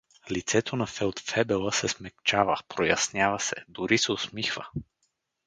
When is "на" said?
0.81-0.85